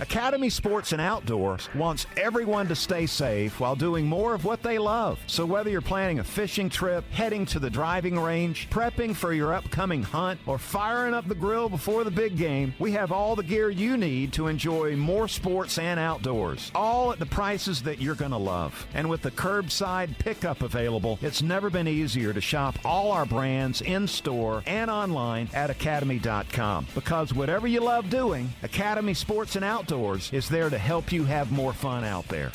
[0.00, 4.76] Academy Sports and Outdoors wants everyone to stay safe while doing more of what they
[4.76, 5.20] love.
[5.28, 9.54] So whether you're planning a fishing trip, heading to the driving range, prepping for your
[9.54, 13.44] upcoming hunt, or firing up the grill before the big game, we have all the
[13.44, 18.16] gear you need to enjoy more sports and outdoors, all at the prices that you're
[18.16, 18.88] going to love.
[18.94, 23.80] And with the curbside pickup available, it's never been easier to shop all our brands
[23.80, 26.88] in store and online at academy.com.
[26.96, 31.24] Because whatever you love doing, Academy Sports and Outdoors Outdoors is there to help you
[31.24, 32.50] have more fun out there.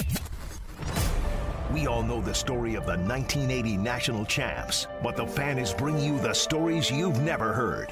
[1.71, 6.03] We all know the story of the 1980 national champs, but the fan is bringing
[6.03, 7.91] you the stories you've never heard.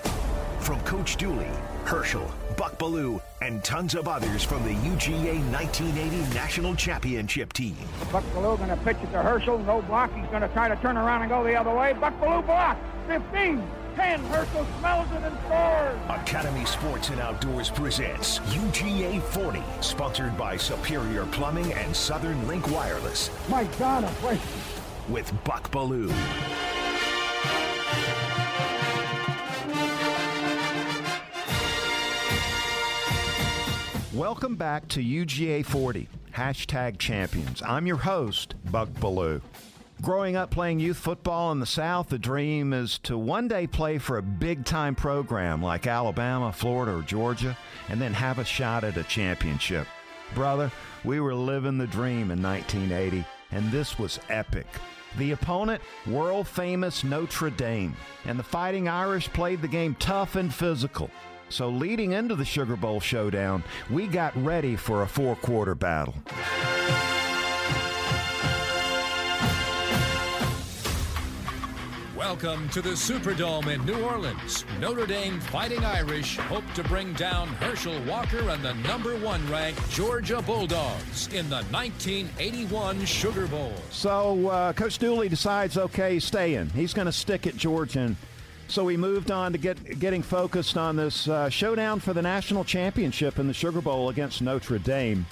[0.60, 1.52] From Coach Dooley,
[1.86, 7.78] Herschel, Buck Belue, and tons of others from the UGA 1980 National Championship team.
[8.12, 9.60] Buck Belue going to pitch it to Herschel.
[9.60, 10.12] No block.
[10.16, 11.94] He's going to try to turn around and go the other way.
[11.94, 12.76] Buck Belue block.
[13.08, 13.62] 15.
[13.98, 14.20] 10.
[14.26, 16.00] Herschel smells it and scores.
[16.22, 23.32] Academy Sports and Outdoors presents UGA 40, sponsored by Superior Plumbing and Southern Link Wireless.
[23.50, 24.40] My God, place.
[25.10, 26.14] With Buck Belue.
[34.14, 37.64] Welcome back to UGA 40, hashtag champions.
[37.64, 39.42] I'm your host, Buck Belue.
[40.02, 43.98] Growing up playing youth football in the South, the dream is to one day play
[43.98, 47.58] for a big time program like Alabama, Florida, or Georgia,
[47.90, 49.88] and then have a shot at a championship.
[50.36, 50.72] Brother,
[51.04, 54.68] we were living the dream in 1980, and this was epic.
[55.18, 60.54] The opponent, world famous Notre Dame, and the Fighting Irish played the game tough and
[60.54, 61.10] physical.
[61.50, 66.14] So, leading into the Sugar Bowl showdown, we got ready for a four quarter battle.
[72.28, 74.66] Welcome to the Superdome in New Orleans.
[74.82, 79.90] Notre Dame Fighting Irish hope to bring down Herschel Walker and the number one ranked
[79.92, 83.72] Georgia Bulldogs in the 1981 Sugar Bowl.
[83.92, 86.70] So, uh, Coach Dooley decides, okay, staying.
[86.72, 88.02] He's going to stick at Georgia.
[88.02, 88.18] And
[88.68, 92.66] so we moved on to get getting focused on this uh, showdown for the national
[92.66, 95.26] championship in the Sugar Bowl against Notre Dame,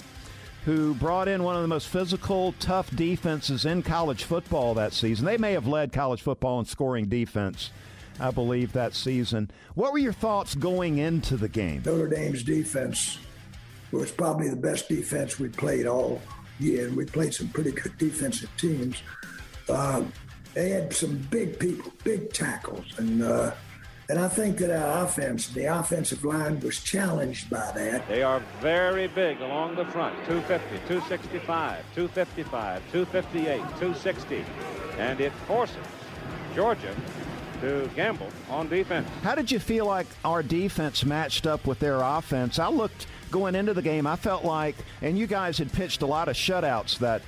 [0.66, 5.24] who brought in one of the most physical, tough defenses in college football that season.
[5.24, 7.70] They may have led college football in scoring defense,
[8.18, 9.48] I believe, that season.
[9.76, 11.82] What were your thoughts going into the game?
[11.86, 13.20] Notre Dame's defense
[13.92, 16.20] was probably the best defense we played all
[16.58, 19.04] year, and we played some pretty good defensive teams.
[19.68, 20.12] Um,
[20.54, 23.52] they had some big people, big tackles, and uh,
[24.08, 28.06] and I think that our offense, the offensive line, was challenged by that.
[28.08, 34.44] They are very big along the front 250, 265, 255, 258, 260,
[34.98, 35.76] and it forces
[36.54, 36.94] Georgia
[37.60, 39.08] to gamble on defense.
[39.22, 42.58] How did you feel like our defense matched up with their offense?
[42.58, 46.06] I looked going into the game, I felt like, and you guys had pitched a
[46.06, 47.22] lot of shutouts that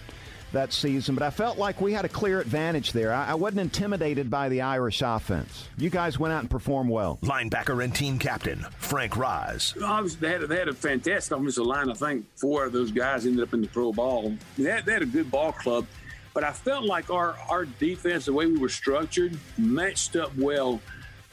[0.52, 3.12] that season, but I felt like we had a clear advantage there.
[3.12, 5.68] I, I, wasn't intimidated by the Irish offense.
[5.76, 7.18] You guys went out and performed well.
[7.22, 9.74] Linebacker and team captain Frank Ros.
[9.82, 11.90] Obviously, they had, they had a fantastic offensive line.
[11.90, 14.34] I think four of those guys ended up in the pro ball.
[14.56, 15.86] They had, they had a good ball club,
[16.34, 20.80] but I felt like our, our defense, the way we were structured, matched up well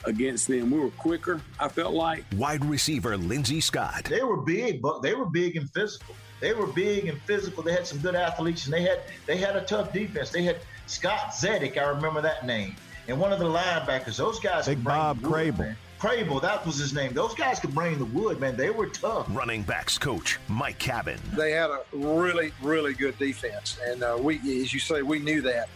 [0.06, 0.72] against them.
[0.72, 2.24] We were quicker, I felt like.
[2.38, 4.06] Wide receiver Lindsay Scott.
[4.06, 6.16] They were big, but they were big and physical.
[6.46, 7.64] They were big and physical.
[7.64, 10.30] They had some good athletes, and they had they had a tough defense.
[10.30, 12.76] They had Scott Zettek, I remember that name,
[13.08, 14.18] and one of the linebackers.
[14.18, 15.76] Those guys, Big Bob Crable.
[16.00, 17.14] Crable, that was his name.
[17.14, 18.56] Those guys could bring the wood, man.
[18.56, 19.26] They were tough.
[19.32, 21.20] Running backs coach Mike Cavan.
[21.36, 25.42] They had a really, really good defense, and uh, we, as you say, we knew
[25.42, 25.68] that.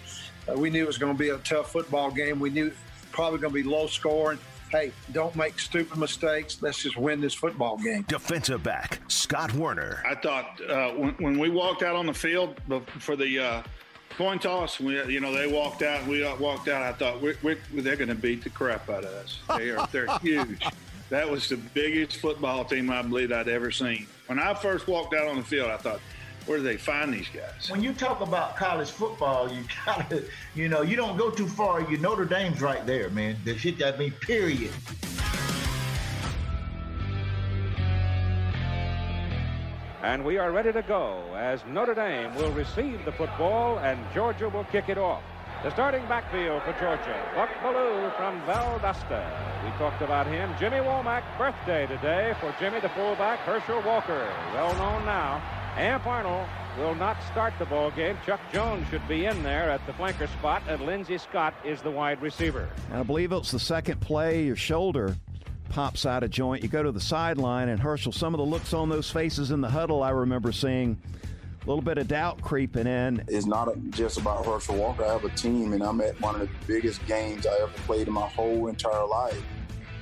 [0.48, 2.40] Uh, we knew it was going to be a tough football game.
[2.40, 2.72] We knew
[3.12, 4.38] probably going to be low scoring
[4.72, 6.62] hey, don't make stupid mistakes.
[6.62, 8.04] Let's just win this football game.
[8.04, 10.04] Defensive back, Scott Woerner.
[10.06, 12.60] I thought uh, when, when, we walked out on the field
[13.00, 13.64] for the uh,
[14.18, 16.84] coin toss, we, you know, they walked out, we walked out.
[16.84, 19.40] I thought we're, we're, they're going to beat the crap out of us.
[19.58, 20.66] They are, they're huge.
[21.10, 24.06] That was the biggest football team I believe I'd ever seen.
[24.28, 26.00] When I first walked out on the field, I thought,
[26.46, 27.70] where do they find these guys?
[27.70, 30.24] When you talk about college football, you gotta,
[30.56, 31.82] you know, you don't go too far.
[31.82, 33.38] You Notre Dame's right there, man.
[33.46, 34.72] The shit, I mean, period.
[40.02, 44.48] And we are ready to go as Notre Dame will receive the football and Georgia
[44.48, 45.22] will kick it off.
[45.62, 49.22] The starting backfield for Georgia, Buck Belue from Valdosta.
[49.66, 50.50] We talked about him.
[50.58, 55.59] Jimmy Womack, birthday today for Jimmy the fullback, Herschel Walker, well known now.
[55.78, 58.18] Amp Arnold will not start the ball game.
[58.26, 61.92] Chuck Jones should be in there at the flanker spot, and Lindsay Scott is the
[61.92, 62.70] wide receiver.
[62.92, 65.16] I believe it's the second play, your shoulder
[65.70, 66.64] pops out of joint.
[66.64, 69.62] You go to the sideline, and Herschel, some of the looks on those faces in
[69.62, 71.00] the huddle, I remember seeing
[71.62, 73.24] a little bit of doubt creeping in.
[73.28, 75.06] It's not just about Herschel Walker.
[75.06, 78.08] I have a team, and I'm at one of the biggest games I ever played
[78.08, 79.42] in my whole entire life.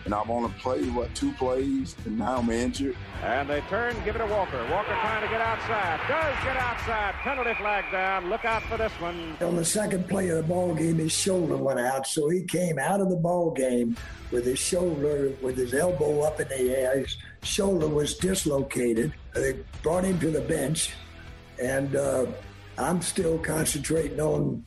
[0.07, 2.95] And I've only played, what, two plays, and now I'm injured.
[3.23, 4.65] And they turn, give it to Walker.
[4.71, 5.99] Walker trying to get outside.
[6.07, 7.13] Does get outside.
[7.15, 8.29] Penalty flag down.
[8.29, 9.35] Look out for this one.
[9.41, 12.79] On the second play of the ball game, his shoulder went out, so he came
[12.79, 13.97] out of the ball game
[14.31, 16.99] with his shoulder, with his elbow up in the air.
[16.99, 19.11] His shoulder was dislocated.
[19.33, 20.93] They brought him to the bench,
[21.61, 22.27] and uh,
[22.77, 24.65] I'm still concentrating on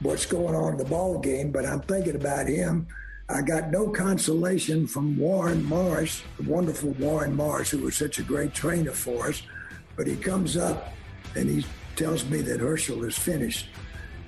[0.00, 2.88] what's going on in the ball game, but I'm thinking about him.
[3.28, 8.22] I got no consolation from Warren Morris, the wonderful Warren Morris, who was such a
[8.22, 9.42] great trainer for us.
[9.96, 10.92] But he comes up
[11.34, 13.66] and he tells me that Herschel is finished.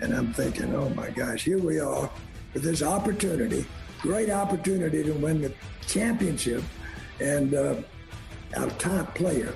[0.00, 2.10] And I'm thinking, oh my gosh, here we are
[2.54, 3.66] with this opportunity,
[4.00, 5.52] great opportunity to win the
[5.86, 6.64] championship.
[7.20, 7.76] And uh,
[8.56, 9.54] our top player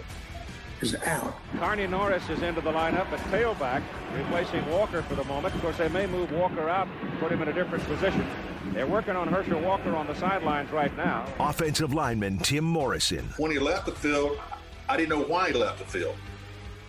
[0.83, 1.35] is out.
[1.59, 3.83] Carnie Norris is into the lineup at tailback,
[4.17, 5.55] replacing Walker for the moment.
[5.55, 6.89] Of course, they may move Walker out,
[7.21, 8.27] put him in a different position.
[8.73, 11.27] They're working on Herschel Walker on the sidelines right now.
[11.39, 13.25] Offensive lineman Tim Morrison.
[13.37, 14.39] When he left the field,
[14.89, 16.17] I didn't know why he left the field.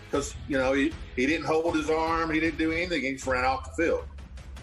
[0.09, 3.25] Because, you know, he, he didn't hold his arm, he didn't do anything, he just
[3.25, 4.05] ran off the field.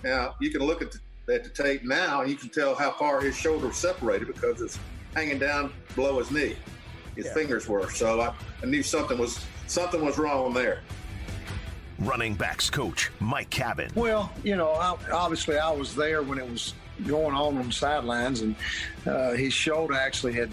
[0.04, 2.92] Now, you can look at the, at the tape now, and you can tell how
[2.92, 4.78] far his shoulder was separated because it's
[5.14, 6.56] hanging down below his knee.
[7.16, 7.34] His yeah.
[7.34, 7.90] fingers were.
[7.90, 10.80] So I, I knew something was something was wrong there
[12.00, 13.90] running backs coach Mike Cavan.
[13.94, 16.74] Well, you know, obviously I was there when it was
[17.06, 18.54] going on on the sidelines, and
[19.06, 20.50] uh, his shoulder actually had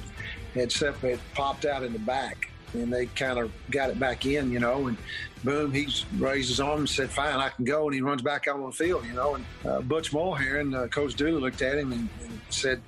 [0.54, 4.52] had separated, popped out in the back, and they kind of got it back in,
[4.52, 4.98] you know, and
[5.44, 5.88] boom, he
[6.18, 8.66] raised his arm and said, "Fine, I can go," and he runs back out on
[8.66, 9.36] the field, you know.
[9.36, 12.82] And uh, Butch Mulhern and uh, Coach Dooley looked at him and, and said,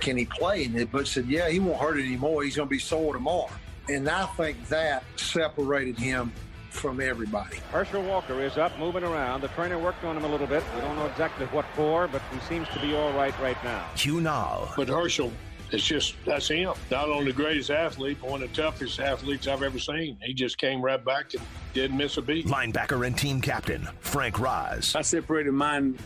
[0.00, 2.42] "Can he play?" And Butch said, "Yeah, he won't hurt it anymore.
[2.44, 3.50] He's going to be sore tomorrow."
[3.88, 6.32] And I think that separated him
[6.70, 7.58] from everybody.
[7.70, 9.42] Herschel Walker is up, moving around.
[9.42, 10.62] The trainer worked on him a little bit.
[10.74, 13.86] We don't know exactly what for, but he seems to be all right right now.
[13.94, 14.74] Hugh Nall.
[14.74, 15.30] But Herschel,
[15.70, 16.72] it's just, that's him.
[16.90, 20.18] Not only the greatest athlete, but one of the toughest athletes I've ever seen.
[20.22, 21.42] He just came right back and
[21.74, 22.46] didn't miss a beat.
[22.46, 24.94] Linebacker and team captain, Frank Ros.
[24.96, 25.98] I separated mine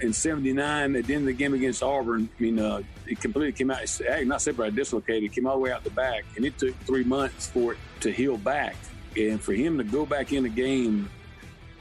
[0.00, 2.28] in 79 at the end of the game against Auburn.
[2.38, 3.80] I mean, uh, it completely came out,
[4.24, 5.32] not separated, dislocated.
[5.32, 8.12] Came all the way out the back, and it took three months for it to
[8.12, 8.76] heal back.
[9.16, 11.08] And for him to go back in the game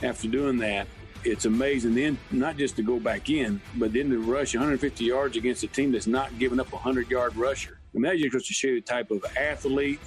[0.02, 0.88] after doing that,
[1.24, 1.96] it's amazing.
[1.96, 5.68] Then not just to go back in, but then to rush 150 yards against a
[5.68, 7.80] team that's not giving up a 100 yard rusher.
[7.94, 10.00] Imagine just to show you the type of athlete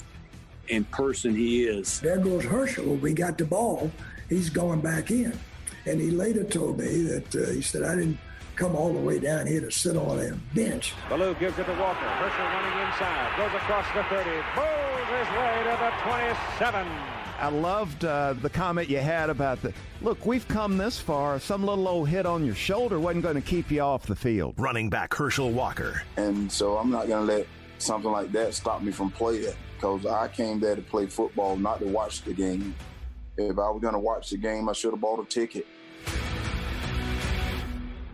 [0.70, 2.00] and person he is.
[2.00, 2.96] There goes Herschel.
[2.96, 3.90] We got the ball.
[4.28, 5.38] He's going back in.
[5.88, 8.18] And he later told me that uh, he said, I didn't
[8.56, 10.92] come all the way down here to sit on a bench.
[11.08, 12.04] Belue gives it to Walker.
[12.04, 13.36] Herschel running inside.
[13.38, 14.30] Goes across the 30.
[14.54, 16.86] Pulls his way to the 27.
[17.40, 20.26] I loved uh, the comment you had about the look.
[20.26, 21.38] We've come this far.
[21.38, 24.56] Some little old hit on your shoulder wasn't going to keep you off the field.
[24.58, 27.46] Running back Herschel Walker, and so I'm not going to let
[27.78, 31.78] something like that stop me from playing because I came there to play football, not
[31.78, 32.74] to watch the game.
[33.36, 35.64] If I was going to watch the game, I should have bought a ticket.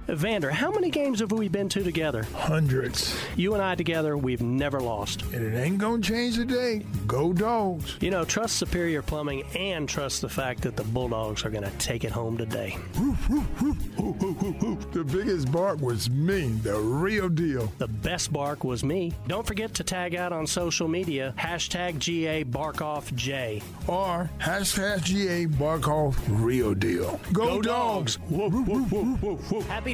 [0.07, 2.25] Vander, how many games have we been to together?
[2.35, 3.17] Hundreds.
[3.37, 5.23] You and I together, we've never lost.
[5.33, 6.85] And it ain't gonna change today.
[7.07, 7.97] Go Dogs.
[8.01, 12.05] You know, trust Superior Plumbing and trust the fact that the Bulldogs are gonna take
[12.05, 12.77] it home today.
[14.93, 17.73] the biggest bark was me, the real deal.
[17.79, 19.13] The best bark was me.
[19.27, 23.63] Don't forget to tag out on social media, hashtag GA BarkOffJ.
[23.87, 27.19] Or hashtag GA BarkOff Real Deal.
[27.33, 28.17] Go, Go Dogs.
[28.31, 29.67] dogs.
[29.69, 29.94] Happy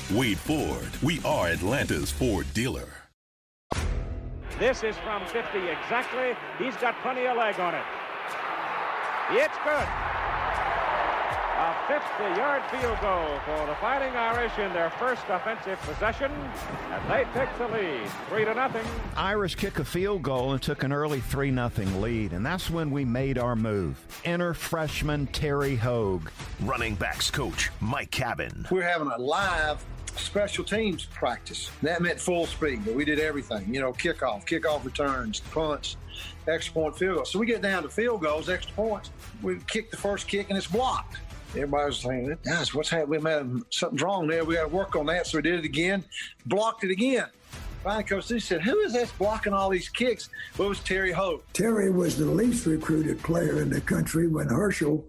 [0.13, 0.89] Wade Ford.
[1.01, 2.89] We are Atlanta's Ford dealer.
[4.59, 6.33] This is from 50 exactly.
[6.57, 7.83] He's got plenty of leg on it.
[9.31, 9.87] It's good.
[11.61, 17.25] A 50-yard field goal for the Fighting Irish in their first offensive possession, and they
[17.33, 18.85] take the lead, three to nothing.
[19.15, 22.91] Irish kick a field goal and took an early 3 0 lead, and that's when
[22.91, 24.03] we made our move.
[24.25, 26.23] Enter freshman Terry Hoage.
[26.61, 28.67] Running backs coach Mike Cavan.
[28.71, 31.69] We were having a live special teams practice.
[31.81, 32.85] That meant full speed.
[32.85, 35.97] We did everything, you know, kickoff, kickoff returns, punts,
[36.47, 37.31] extra point field goals.
[37.31, 39.11] So we get down to field goals, extra points.
[39.41, 41.17] We kick the first kick and it's blocked.
[41.51, 43.23] Everybody was saying, guys, what's happening?
[43.23, 44.45] Made something's wrong there.
[44.45, 45.27] We got to work on that.
[45.27, 46.03] So we did it again,
[46.45, 47.25] blocked it again.
[47.83, 50.29] Finally, Coach C said, Who is this blocking all these kicks?
[50.57, 51.41] Well, it was Terry Hoage.
[51.51, 55.03] Terry was the least recruited player in the country when Herschel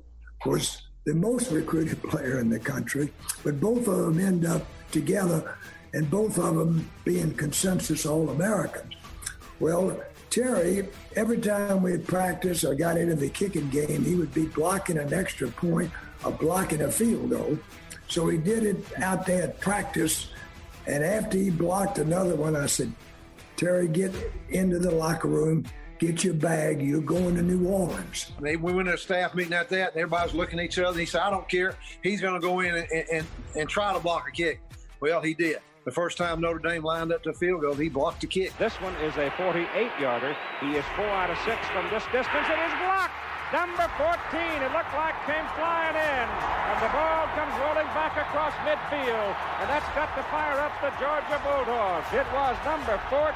[0.46, 3.12] was the most recruited player in the country.
[3.44, 5.56] But both of them end up together
[5.94, 8.94] and both of them being consensus All Americans.
[9.60, 14.46] Well, Terry, every time we'd practice or got into the kicking game, he would be
[14.46, 15.90] blocking an extra point
[16.24, 17.58] or blocking a field goal.
[18.08, 20.28] So he did it out there at practice.
[20.86, 22.92] And after he blocked another one, I said,
[23.56, 24.12] Terry, get
[24.48, 25.64] into the locker room,
[25.98, 28.32] get your bag, you're going to New Orleans.
[28.40, 30.90] we went to a staff meeting at that, and everybody was looking at each other.
[30.90, 31.76] And he said, I don't care.
[32.02, 34.60] He's going to go in and, and, and try to block a kick.
[35.02, 35.58] Well, he did.
[35.84, 38.56] The first time Notre Dame lined up to field goal, he blocked the kick.
[38.56, 40.30] This one is a 48-yarder.
[40.62, 42.46] He is four out of six from this distance.
[42.46, 43.10] It is blocked.
[43.50, 44.14] Number 14,
[44.62, 46.26] it looked like came flying in.
[46.30, 49.34] And the ball comes rolling back across midfield.
[49.58, 52.06] And that's got to fire up the Georgia Bulldogs.
[52.14, 53.26] It was number 14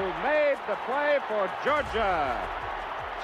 [0.00, 2.63] who made the play for Georgia.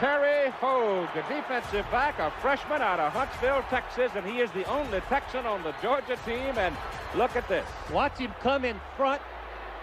[0.01, 4.65] Terry Hoage, a defensive back, a freshman out of Huntsville, Texas, and he is the
[4.65, 6.57] only Texan on the Georgia team.
[6.57, 6.75] And
[7.15, 7.67] look at this.
[7.93, 9.21] Watch him come in front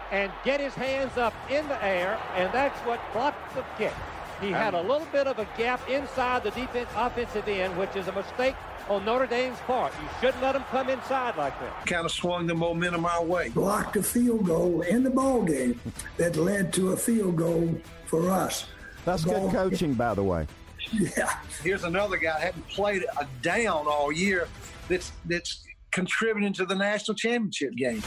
[0.10, 3.94] and get his hands up in the air, and that's what blocked the kick.
[4.42, 8.08] He had a little bit of a gap inside the defense offensive end, which is
[8.08, 8.56] a mistake
[8.90, 9.94] on Notre Dame's part.
[10.02, 11.86] You shouldn't let them come inside like that.
[11.86, 13.50] Kind of swung the momentum our way.
[13.50, 15.80] Blocked a field goal in the ball game
[16.18, 18.66] that led to a field goal for us.
[19.08, 20.46] That's good coaching, by the way.
[20.92, 21.32] Yeah.
[21.64, 24.50] Here's another guy that hadn't played a down all year
[24.90, 28.04] that's that's contributing to the national championship game.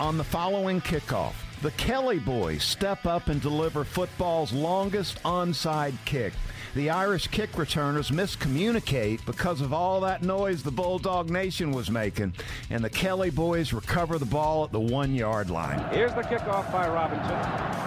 [0.00, 6.32] On the following kickoff, the Kelly boys step up and deliver football's longest onside kick.
[6.74, 12.34] The Irish kick returners miscommunicate because of all that noise the Bulldog Nation was making,
[12.68, 15.78] and the Kelly boys recover the ball at the one yard line.
[15.94, 17.38] Here's the kickoff by Robinson.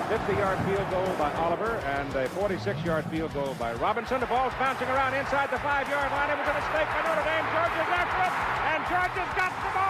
[0.07, 4.21] 50-yard field goal by Oliver and a 46-yard field goal by Robinson.
[4.21, 6.29] The ball's bouncing around inside the five-yard line.
[6.31, 7.43] It was a mistake by Notre Dame.
[7.51, 8.33] Georgia's after it,
[8.71, 9.86] and Georgia's got the ball.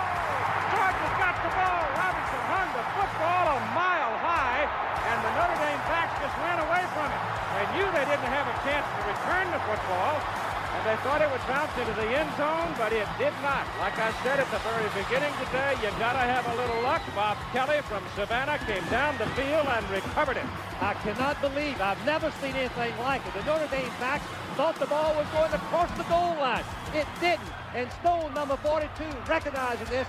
[11.04, 13.66] Thought it would bounce into the end zone, but it did not.
[13.80, 17.02] Like I said at the very beginning today, you gotta have a little luck.
[17.14, 20.46] Bob Kelly from Savannah came down the field and recovered it.
[20.82, 23.34] I cannot believe, I've never seen anything like it.
[23.34, 24.26] The Notre Dame backs
[24.56, 26.66] thought the ball was going to cross the goal line.
[26.94, 27.50] It didn't.
[27.76, 28.90] And Stone, number 42,
[29.30, 30.08] recognizing this,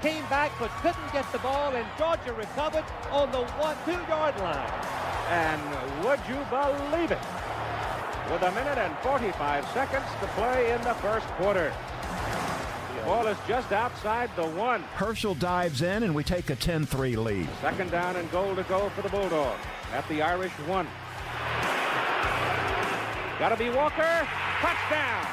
[0.00, 4.70] came back but couldn't get the ball, and Georgia recovered on the one, two-yard line.
[5.28, 5.60] And
[6.04, 7.18] would you believe it?
[8.32, 11.72] With a minute and 45 seconds to play in the first quarter.
[12.96, 14.82] The ball is just outside the one.
[14.94, 17.48] Herschel dives in, and we take a 10 3 lead.
[17.60, 19.60] Second down and goal to go for the Bulldogs
[19.92, 20.86] at the Irish one.
[23.38, 24.26] Gotta be Walker.
[24.60, 25.26] Touchdown.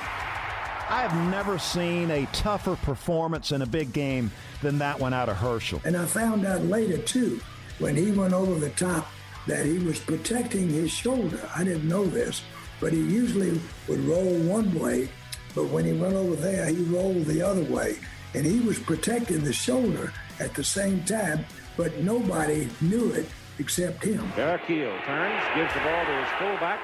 [0.89, 4.29] I have never seen a tougher performance in a big game
[4.61, 5.81] than that one out of Herschel.
[5.85, 7.39] And I found out later, too,
[7.79, 9.07] when he went over the top,
[9.47, 11.39] that he was protecting his shoulder.
[11.55, 12.41] I didn't know this,
[12.81, 15.07] but he usually would roll one way,
[15.55, 17.95] but when he went over there, he rolled the other way.
[18.33, 21.45] And he was protecting the shoulder at the same time,
[21.77, 23.27] but nobody knew it
[23.59, 24.29] except him.
[24.35, 26.79] Derek Kiel turns, gives the ball to his fullback.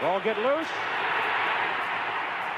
[0.00, 0.66] Ball get loose.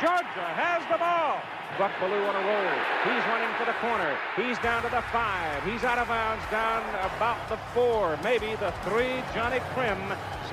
[0.01, 1.41] Georgia has the ball.
[1.79, 2.71] Buck Belue on a roll.
[3.03, 4.17] He's running for the corner.
[4.37, 5.65] He's down to the five.
[5.65, 9.19] He's out of bounds down about the four, maybe the three.
[9.35, 9.99] Johnny Krimm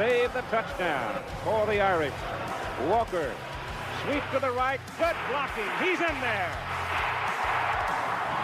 [0.02, 2.14] saved the touchdown for the Irish.
[2.90, 3.32] Walker,
[4.04, 4.80] sweep to the right.
[4.98, 5.70] Good blocking.
[5.78, 6.52] He's in there.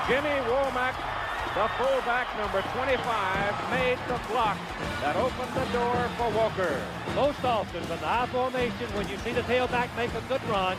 [0.07, 0.93] Jimmy Womack
[1.57, 4.57] the fullback, number 25, made the block
[5.01, 6.79] that opened the door for Walker.
[7.15, 10.77] Most often in the high formation, when you see the tailback make a good run,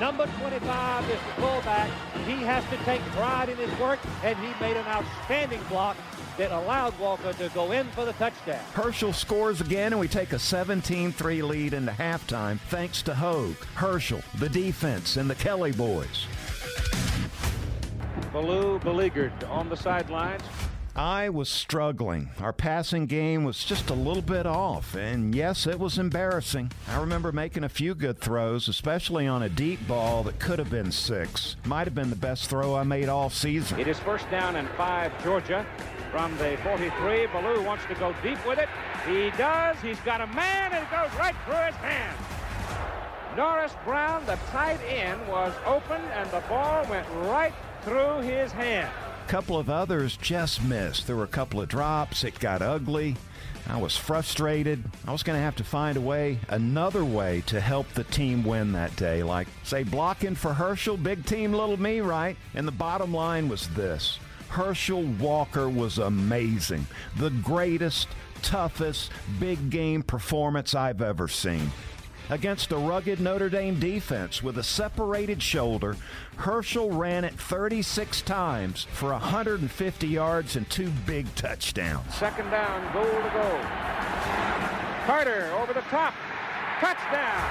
[0.00, 1.88] number 25 is the fullback.
[2.26, 5.96] He has to take pride in his work, and he made an outstanding block
[6.36, 8.62] that allowed Walker to go in for the touchdown.
[8.72, 14.22] Herschel scores again, and we take a 17-3 lead into halftime thanks to Hoage, Herschel,
[14.38, 16.26] the defense, and the Kelly boys.
[18.32, 20.42] Belue beleaguered on the sidelines.
[20.94, 22.30] I was struggling.
[22.40, 26.72] Our passing game was just a little bit off, and yes, it was embarrassing.
[26.88, 30.70] I remember making a few good throws, especially on a deep ball that could have
[30.70, 31.56] been six.
[31.66, 33.78] Might have been the best throw I made all season.
[33.78, 35.66] It is first down and five, Georgia.
[36.16, 38.70] From the 43, Belue wants to go deep with it.
[39.06, 39.76] He does.
[39.82, 42.16] He's got a man, and it goes right through his hand.
[43.36, 48.90] Norris Brown, the tight end, was open, and the ball went right through his hand.
[49.26, 51.06] A couple of others just missed.
[51.06, 52.24] There were a couple of drops.
[52.24, 53.16] It got ugly.
[53.68, 54.82] I was frustrated.
[55.06, 58.42] I was going to have to find a way, another way to help the team
[58.42, 59.22] win that day.
[59.22, 62.38] Like, say, blocking for Herschel, big team, little me, right?
[62.54, 64.18] And the bottom line was this
[64.48, 66.86] Herschel Walker was amazing.
[67.16, 68.08] The greatest,
[68.42, 71.70] toughest, big game performance I've ever seen.
[72.28, 75.96] Against a rugged Notre Dame defense with a separated shoulder,
[76.36, 82.12] Herschel ran it 36 times for 150 yards and two big touchdowns.
[82.14, 83.60] Second down, goal to go.
[85.06, 86.14] Carter over the top.
[86.80, 87.42] Touchdown.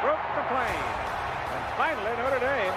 [0.00, 0.88] Broke the plane.
[1.52, 2.72] And finally, Notre Dame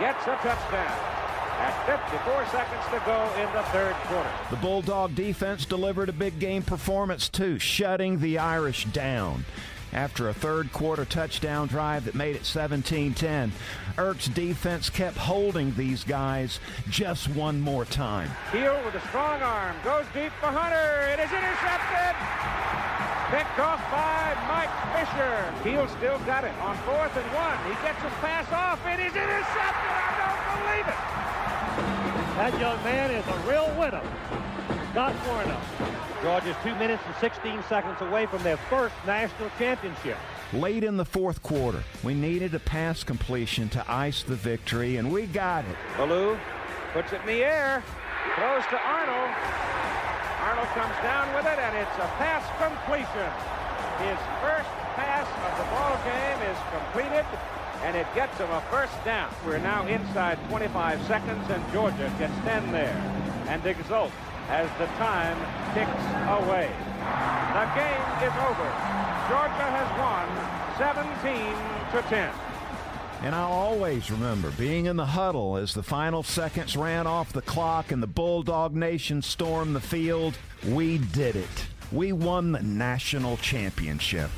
[0.00, 1.15] gets a touchdown
[1.58, 4.30] at 54 seconds to go in the third quarter.
[4.50, 9.44] The Bulldog defense delivered a big game performance, too, shutting the Irish down.
[9.92, 13.52] After a third quarter touchdown drive that made it 17 10,
[13.96, 18.30] Ertz defense kept holding these guys just one more time.
[18.52, 21.08] Kiel with a strong arm goes deep for Hunter.
[21.08, 22.12] It is intercepted.
[23.32, 25.54] Picked off by Mike Fisher.
[25.64, 27.56] Kiel still got it on fourth and one.
[27.64, 28.84] He gets his pass off.
[28.86, 29.90] It is intercepted.
[29.96, 31.35] I don't believe it.
[32.36, 34.02] That young man is a real winner.
[34.92, 35.58] Scott Woerner.
[36.20, 40.18] Georgia's two minutes and 16 seconds away from their first national championship.
[40.52, 45.10] Late in the fourth quarter, we needed a pass completion to ice the victory, and
[45.10, 45.76] we got it.
[45.96, 46.38] Belue
[46.92, 47.82] puts it in the air,
[48.36, 49.32] throws to Arnold.
[50.44, 53.32] Arnold comes down with it, and it's a pass completion.
[54.04, 57.24] His first pass of the ball game is completed
[57.82, 59.32] and it gets them a first down.
[59.46, 62.96] We're now inside 25 seconds, and Georgia can stand there
[63.48, 64.12] and exult
[64.48, 65.36] as the time
[65.74, 65.90] ticks
[66.42, 66.70] away.
[67.52, 68.68] The game is over.
[69.28, 70.26] Georgia has won
[70.78, 72.34] 17 to 10.
[73.22, 77.42] And I'll always remember being in the huddle as the final seconds ran off the
[77.42, 80.36] clock and the Bulldog Nation stormed the field.
[80.66, 81.66] We did it.
[81.90, 84.30] We won the national championship.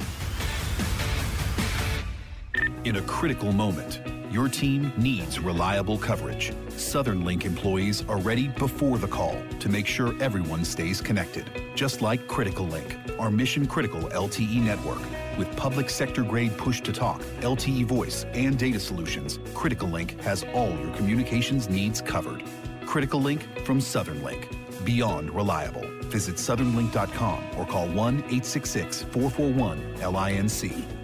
[2.88, 6.54] In a critical moment, your team needs reliable coverage.
[6.78, 11.50] Southern Link employees are ready before the call to make sure everyone stays connected.
[11.74, 15.02] Just like Critical Link, our mission critical LTE network.
[15.36, 20.44] With public sector grade push to talk, LTE voice, and data solutions, Critical Link has
[20.54, 22.42] all your communications needs covered.
[22.86, 24.48] Critical Link from Southern Link.
[24.86, 25.84] Beyond reliable.
[26.04, 30.97] Visit southernlink.com or call 1 866 441 LINC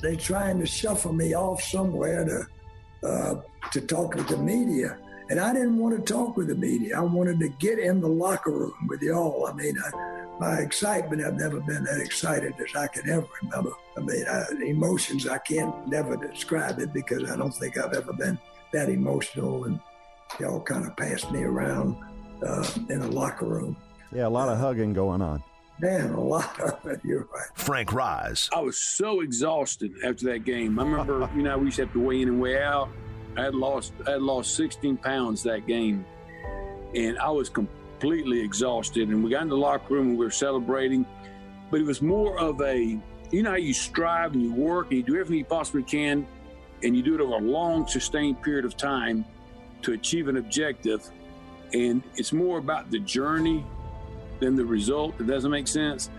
[0.00, 3.34] they trying to shuffle me off somewhere to uh,
[3.72, 4.98] to talk with the media.
[5.30, 6.96] And I didn't want to talk with the media.
[6.96, 9.46] I wanted to get in the locker room with y'all.
[9.46, 13.72] I mean, I, my excitement, I've never been that excited as I can ever remember.
[13.96, 18.12] I mean, I, emotions, I can't never describe it because I don't think I've ever
[18.14, 18.38] been
[18.72, 19.64] that emotional.
[19.64, 19.80] And
[20.40, 21.96] y'all kind of passed me around
[22.42, 23.76] uh, in a locker room.
[24.12, 25.42] Yeah, a lot of hugging going on.
[25.80, 27.00] Man, a lot of it.
[27.04, 27.46] You're right.
[27.54, 28.50] Frank Ros.
[28.52, 30.78] I was so exhausted after that game.
[30.78, 32.88] I remember, you know, we used to have to weigh in and weigh out.
[33.36, 36.04] I had lost, I had lost 16 pounds that game,
[36.94, 39.08] and I was completely exhausted.
[39.08, 41.06] And we got in the locker room and we were celebrating,
[41.70, 42.98] but it was more of a,
[43.30, 46.26] you know, how you strive and you work and you do everything you possibly can,
[46.82, 49.24] and you do it over a long, sustained period of time
[49.82, 51.08] to achieve an objective.
[51.72, 53.64] And it's more about the journey
[54.40, 55.14] than the result.
[55.20, 56.10] It doesn't make sense.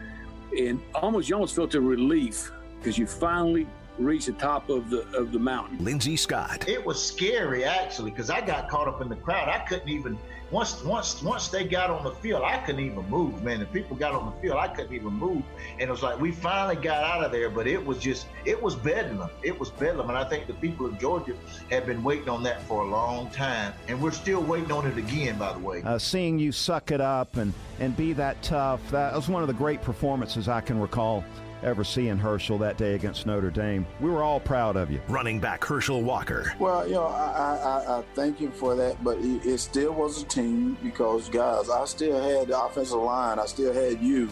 [0.57, 5.01] and almost you almost felt a relief because you finally reached the top of the
[5.15, 5.83] of the mountain.
[5.83, 6.67] Lindsay Scott.
[6.67, 9.49] It was scary actually because I got caught up in the crowd.
[9.49, 10.17] I couldn't even
[10.51, 13.59] once once once they got on the field, I couldn't even move, man.
[13.59, 15.43] The people got on the field, I couldn't even move.
[15.73, 18.61] And it was like we finally got out of there, but it was just it
[18.61, 19.29] was bedlam.
[19.43, 20.09] It was bedlam.
[20.09, 21.35] And I think the people of Georgia
[21.69, 23.73] have been waiting on that for a long time.
[23.87, 25.83] And we're still waiting on it again, by the way.
[25.83, 29.47] Uh, seeing you suck it up and, and be that tough, that was one of
[29.47, 31.23] the great performances I can recall
[31.63, 33.85] ever seeing Herschel that day against Notre Dame.
[33.99, 35.01] We were all proud of you.
[35.07, 36.53] Running back Herschel Walker.
[36.59, 40.21] Well, you know, I, I, I thank you for that, but it, it still was
[40.21, 43.39] a team because, guys, I still had the offensive line.
[43.39, 44.29] I still had you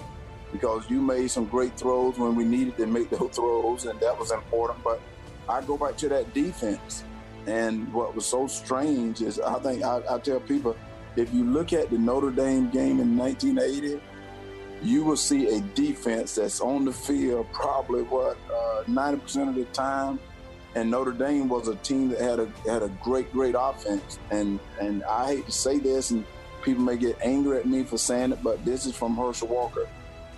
[0.51, 4.17] because you made some great throws when we needed to make those throws, and that
[4.17, 4.83] was important.
[4.83, 5.01] But
[5.49, 7.03] I go back to that defense.
[7.45, 10.75] And what was so strange is I think I, I tell people
[11.15, 14.01] if you look at the Notre Dame game in 1980,
[14.83, 19.65] you will see a defense that's on the field probably what uh, 90% of the
[19.65, 20.19] time.
[20.75, 24.19] And Notre Dame was a team that had a had a great, great offense.
[24.29, 26.23] And and I hate to say this, and
[26.61, 29.87] people may get angry at me for saying it, but this is from Herschel Walker.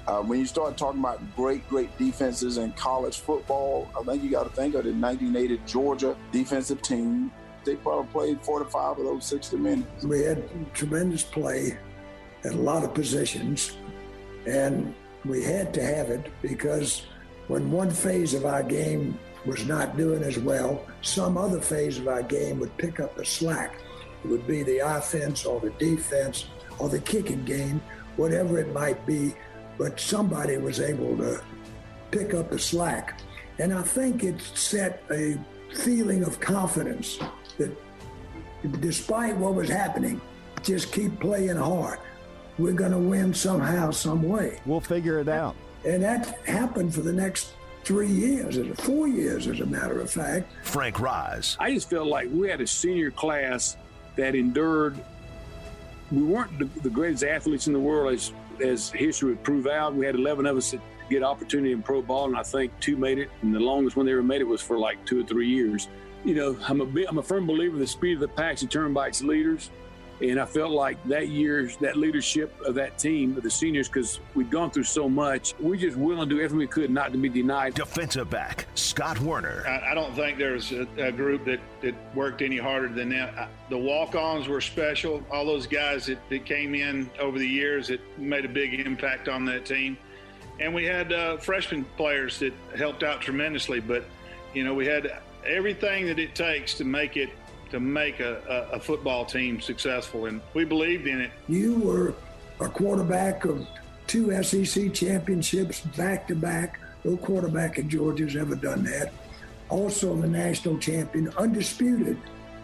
[0.08, 4.32] Uh, when you start talking about great, great defenses in college football, I think you
[4.32, 7.32] got to think of the 1980 Georgia defensive team.
[7.63, 10.04] They probably played 45 of those 60 minutes.
[10.04, 11.78] We had tremendous play
[12.43, 13.75] at a lot of positions.
[14.45, 14.93] And
[15.25, 17.04] we had to have it because
[17.47, 22.08] when one phase of our game was not doing as well, some other phase of
[22.08, 23.75] our game would pick up the slack.
[24.23, 26.45] It would be the offense or the defense
[26.78, 27.82] or the kicking game,
[28.17, 29.34] whatever it might be,
[29.78, 31.41] but somebody was able to
[32.12, 33.21] pick up the slack.
[33.60, 35.38] And I think it set a
[35.73, 37.19] feeling of confidence
[37.58, 37.75] that
[38.80, 40.21] despite what was happening,
[40.63, 41.99] just keep playing hard
[42.60, 44.60] we're going to win somehow, some way.
[44.65, 45.56] We'll figure it out.
[45.86, 50.12] And that happened for the next three years, or four years, as a matter of
[50.12, 50.52] fact.
[50.63, 51.56] Frank Ros.
[51.60, 53.78] I just felt like we had a senior class
[54.15, 55.00] that endured.
[56.12, 59.95] We weren't the, the greatest athletes in the world, as as history would prove out.
[59.95, 62.98] We had 11 of us that get opportunity in pro ball, and I think two
[62.98, 63.30] made it.
[63.41, 65.88] And the longest one they ever made it was for like two or three years.
[66.26, 68.67] You know, I'm a I'm a firm believer in the speed of the pack's is
[68.67, 69.69] determined by its leaders.
[70.21, 74.19] And I felt like that year's that leadership of that team, of the seniors, because
[74.36, 77.17] we'd gone through so much, we just willing to do everything we could not to
[77.17, 77.73] be denied.
[77.75, 79.65] Defensive back Scott Woerner.
[79.65, 83.49] I, I don't think there's a, a, group that, that worked any harder than that.
[83.69, 85.23] The walk-ons were special.
[85.32, 89.29] All those guys that, that came in over the years that made a big impact
[89.29, 89.97] on that team,
[90.60, 93.79] and we had uh, freshman players that helped out tremendously.
[93.79, 94.03] But
[94.53, 97.29] you know, we had everything that it takes to make it
[97.71, 101.32] to make a, a, a football team successful, and we believed in it.
[101.47, 102.13] You were
[102.60, 103.67] a quarterback of
[104.08, 106.79] two SEC championships back to back.
[107.03, 109.13] No quarterback in Georgia's ever done that.
[109.69, 112.17] Also, the national champion, undisputed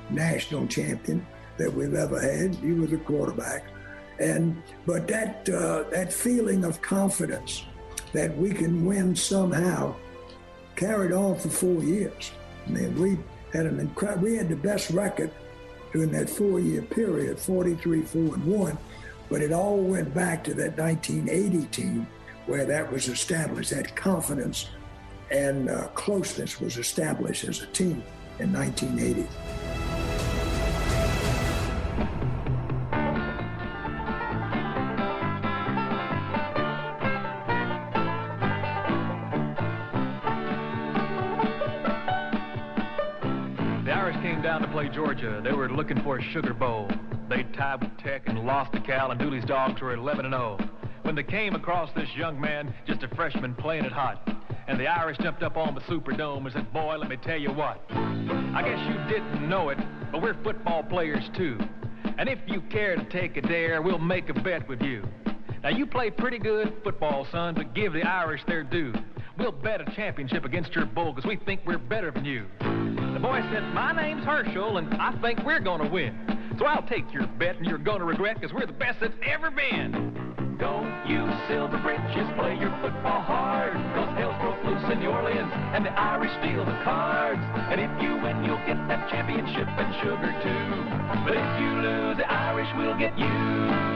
[0.09, 1.25] national champion
[1.57, 2.55] that we've ever had.
[2.55, 3.65] You were the quarterback,
[4.19, 7.63] and but that uh, that feeling of confidence
[8.11, 9.95] that we can win somehow
[10.75, 12.31] carried on for four years.
[12.65, 13.17] I mean, we
[13.53, 14.23] had an incredible.
[14.23, 15.31] We had the best record
[15.93, 18.77] during that four-year period, 43, four and one.
[19.29, 22.08] But it all went back to that 1980 team
[22.45, 23.71] where that was established.
[23.71, 24.69] That confidence
[25.31, 28.03] and uh, closeness was established as a team
[28.39, 29.27] in 1980.
[45.75, 46.89] Looking for a Sugar Bowl.
[47.29, 50.57] They tied with Tech and lost to Cal, and Dooley's Dogs were 11 and 0.
[51.01, 54.29] When they came across this young man, just a freshman playing it hot,
[54.67, 57.51] and the Irish jumped up on the Superdome and said, Boy, let me tell you
[57.51, 57.81] what.
[57.89, 59.77] I guess you didn't know it,
[60.11, 61.59] but we're football players too.
[62.17, 65.03] And if you care to take a dare, we'll make a bet with you.
[65.61, 68.93] Now, you play pretty good football, son, but give the Irish their due.
[69.38, 72.45] We'll bet a championship against your bull because we think we're better than you.
[73.25, 76.13] Boy said, my name's Herschel, and I think we're going to win.
[76.59, 79.17] So I'll take your bet, and you're going to regret because we're the best that's
[79.25, 80.55] ever been.
[80.59, 83.73] Don't use silver britches, play your football hard.
[83.73, 87.41] Cause hell's broke loose in New Orleans, and the Irish steal the cards.
[87.73, 91.25] And if you win, you'll get that championship and sugar too.
[91.25, 93.94] But if you lose, the Irish will get you.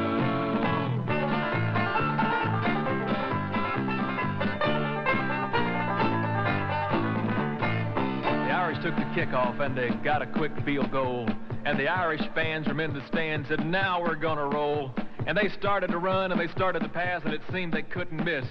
[8.82, 11.28] Took the kickoff and they got a quick field goal.
[11.66, 14.94] And the Irish fans from in the stands said, now we're going to roll.
[15.28, 18.24] And they started to run and they started to pass and it seemed they couldn't
[18.24, 18.46] miss.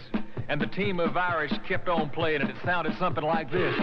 [0.48, 3.74] And the team of Irish kept on playing, and it sounded something like this.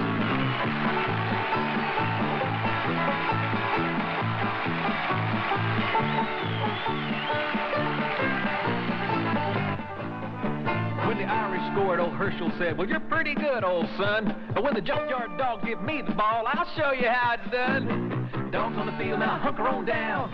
[11.06, 14.45] When the Irish scored, old Herschel said, Well, you're pretty good, old son.
[14.56, 18.48] But when the junkyard dog give me the ball, I'll show you how it's done.
[18.54, 20.32] Dogs on the field, now hunker on down.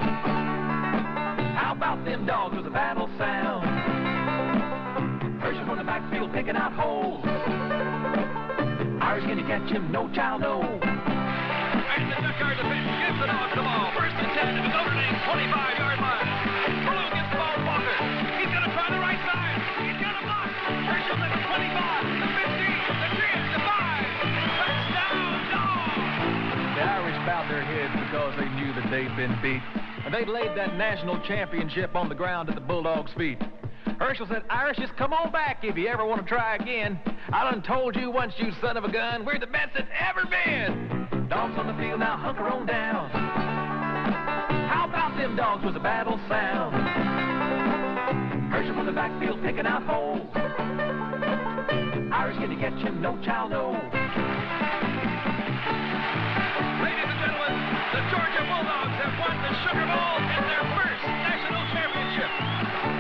[1.58, 3.66] How about them dogs with the battle sound?
[5.42, 7.26] Herschel from the backfield picking out holes.
[9.02, 9.92] Irish, you catch him?
[9.92, 10.62] No child, no.
[10.62, 13.90] And the junkyard defense gives the dogs the ball.
[13.98, 16.30] First and 10 to the Notre Dame 25-yard line.
[16.86, 17.98] Blue gets the ball to Walker.
[18.38, 19.66] He's to try the right side.
[19.82, 20.46] He's gonna a block.
[20.94, 22.71] Herschel's at the 25, the 15,
[27.26, 29.62] bowed their heads because they knew that they'd been beat.
[30.06, 33.40] And they'd laid that national championship on the ground at the Bulldogs' feet.
[34.00, 37.00] Herschel said, Irish, just come on back if you ever want to try again.
[37.32, 40.26] I done told you once, you son of a gun, we're the best that's ever
[40.26, 41.28] been.
[41.30, 43.12] Dogs on the field, now hunker on down.
[44.70, 46.74] How about them dogs with a battle sound?
[48.52, 50.28] Herschel from the backfield picking out holes.
[52.12, 53.02] Irish, can you catch him?
[53.02, 54.41] No child, no.
[57.92, 62.32] The Georgia Bulldogs have won the Sugar Bowl in their first national championship.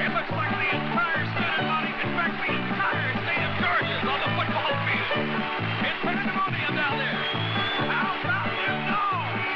[0.03, 4.03] It looks like the entire student body, in fact, the entire state of Georgia is
[4.03, 5.31] on the football field.
[5.79, 7.23] It's pandemonium down there.
[7.87, 9.47] How about them dogs?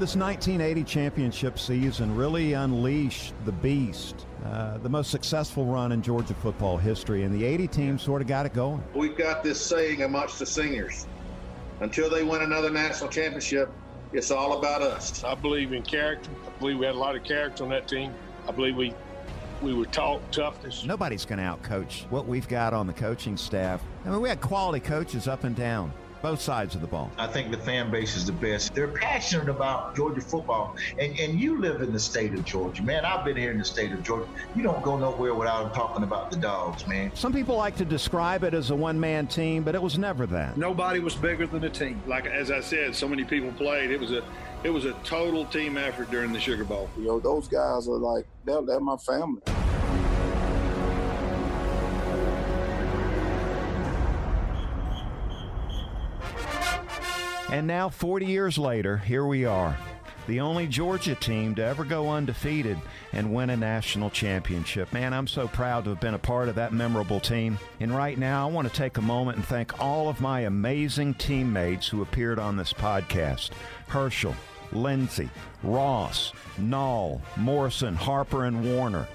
[0.00, 6.34] This 1980 championship season really unleashed the beast, uh, the most successful run in Georgia
[6.34, 8.82] football history, and the 80 team sort of got it going.
[8.94, 11.06] We've got this saying amongst the seniors
[11.80, 13.70] until they win another national championship,
[14.12, 15.24] it's all about us.
[15.24, 16.30] I believe in character.
[16.46, 18.12] I believe we had a lot of character on that team.
[18.46, 18.94] I believe we
[19.62, 20.84] we were taught toughness.
[20.84, 23.82] Nobody's going to outcoach what we've got on the coaching staff.
[24.04, 25.92] I mean, we had quality coaches up and down,
[26.24, 27.10] both sides of the ball.
[27.18, 28.74] I think the fan base is the best.
[28.74, 30.74] They're passionate about Georgia football.
[30.98, 32.82] And and you live in the state of Georgia.
[32.82, 34.26] Man, I've been here in the state of Georgia.
[34.56, 37.14] You don't go nowhere without talking about the dogs, man.
[37.14, 40.24] Some people like to describe it as a one man team, but it was never
[40.28, 40.56] that.
[40.56, 42.02] Nobody was bigger than the team.
[42.06, 43.90] Like as I said, so many people played.
[43.90, 44.24] It was a
[44.62, 46.88] it was a total team effort during the Sugar Bowl.
[46.96, 49.42] You know, those guys are like they're, they're my family.
[57.54, 59.78] And now, 40 years later, here we are.
[60.26, 62.76] The only Georgia team to ever go undefeated
[63.12, 64.92] and win a national championship.
[64.92, 67.56] Man, I'm so proud to have been a part of that memorable team.
[67.78, 71.14] And right now, I want to take a moment and thank all of my amazing
[71.14, 73.50] teammates who appeared on this podcast
[73.86, 74.34] Herschel,
[74.72, 75.30] Lindsay,
[75.62, 79.06] Ros, Nall, Morrison, Harper, and Woerner.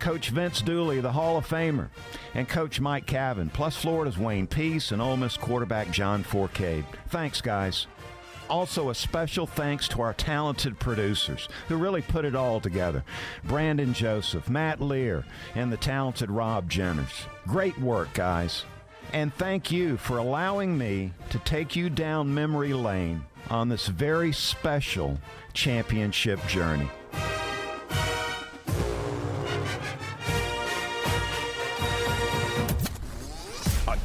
[0.00, 1.88] Coach Vince Dooley, the Hall of Famer,
[2.34, 6.84] and Coach Mike Cavan, plus Florida's Wayne Peace and Ole Miss quarterback John Fourcade.
[7.08, 7.86] Thanks, guys.
[8.48, 13.04] Also, a special thanks to our talented producers who really put it all together
[13.44, 17.26] Brandon Joseph, Matt Lear, and the talented Rob Jenners.
[17.46, 18.64] Great work, guys.
[19.12, 24.32] And thank you for allowing me to take you down memory lane on this very
[24.32, 25.18] special
[25.52, 26.90] championship journey.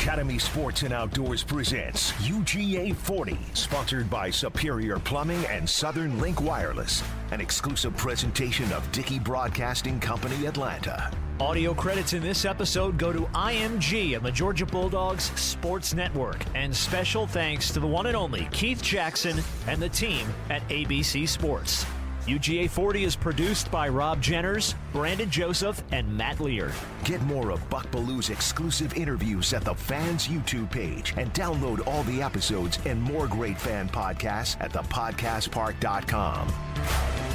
[0.06, 7.02] Academy Sports and Outdoors presents UGA 40, sponsored by Superior Plumbing and Southern Link Wireless,
[7.32, 11.10] an exclusive presentation of Dickey Broadcasting Company Atlanta.
[11.40, 16.46] Audio credits in this episode go to IMG and the Georgia Bulldogs Sports Network.
[16.54, 21.28] And special thanks to the one and only Keith Jackson and the team at ABC
[21.28, 21.84] Sports.
[22.28, 26.72] UGA 40 is produced by Rob Jenners, Brandon Joseph, and Matt Lear.
[27.04, 32.02] Get more of Buck Belue's exclusive interviews at the fans YouTube page and download all
[32.04, 37.35] the episodes and more great fan podcasts at thepodcastpark.com.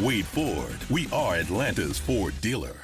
[0.00, 2.74] Wade Ford, we are Atlanta's Ford dealer.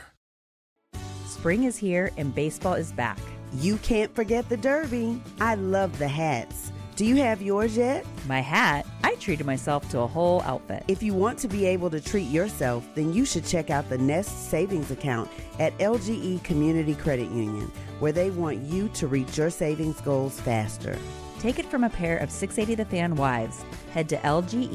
[1.26, 3.18] Spring is here and baseball is back.
[3.54, 5.20] You can't forget the Derby.
[5.40, 6.70] I love the hats.
[6.94, 8.06] Do you have yours yet?
[8.28, 8.86] My hat?
[9.02, 10.84] I treated myself to a whole outfit.
[10.86, 13.98] If you want to be able to treat yourself, then you should check out the
[13.98, 19.50] Nest Savings Account at LGE Community Credit Union, where they want you to reach your
[19.50, 20.96] savings goals faster.
[21.40, 23.64] Take it from a pair of 680 The Fan wives.
[23.92, 24.68] Head to lgeccu.org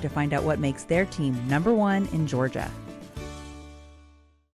[0.00, 2.70] to find out what makes their team number one in Georgia.